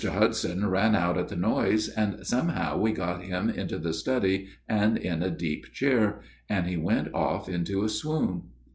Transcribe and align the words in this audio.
Hudson 0.03 0.67
ran 0.67 0.95
out 0.95 1.15
at 1.19 1.27
the 1.27 1.35
noise, 1.35 1.87
and 1.87 2.25
somehow 2.25 2.75
we 2.75 2.91
got 2.91 3.21
him 3.21 3.51
into 3.51 3.77
the 3.77 3.93
study 3.93 4.47
and 4.67 4.97
in 4.97 5.21
a 5.21 5.29
deep 5.29 5.71
chair, 5.73 6.21
and 6.49 6.65
he 6.65 6.75
went 6.75 7.13
off 7.13 7.47
into 7.47 7.83
a 7.83 7.87
swoon." 7.89 8.45